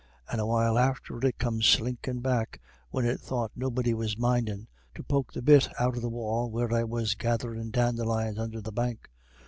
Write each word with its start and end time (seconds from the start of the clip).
And 0.31 0.41
a 0.41 0.47
while 0.47 0.79
after 0.79 1.23
it 1.23 1.37
come 1.37 1.61
slinkin' 1.61 2.21
back, 2.21 2.59
when 2.89 3.05
it 3.05 3.19
thought 3.19 3.51
nobody 3.55 3.93
was 3.93 4.17
mindin', 4.17 4.67
to 4.95 5.03
poke 5.03 5.31
the 5.31 5.43
bit 5.43 5.69
out 5.79 5.95
of 5.95 6.01
the 6.01 6.09
wall 6.09 6.49
where 6.49 6.73
I 6.73 6.83
was 6.83 7.13
gatherin' 7.13 7.69
dandelions 7.69 8.39
under 8.39 8.61
the 8.61 8.71
bank. 8.71 9.11